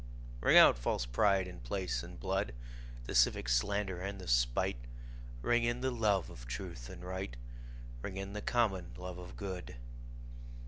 Ring 0.39 0.57
out 0.57 0.79
false 0.79 1.05
pride 1.05 1.47
in 1.47 1.59
place 1.59 2.01
and 2.01 2.19
blood, 2.19 2.53
The 3.03 3.13
civic 3.13 3.47
slander 3.47 4.01
and 4.01 4.17
the 4.19 4.27
spite; 4.27 4.83
Ring 5.43 5.63
in 5.63 5.81
the 5.81 5.91
love 5.91 6.31
of 6.31 6.47
truth 6.47 6.89
and 6.89 7.05
right, 7.05 7.35
Ring 8.01 8.17
in 8.17 8.33
the 8.33 8.41
common 8.41 8.95
love 8.97 9.19
of 9.19 9.37
good. 9.37 9.75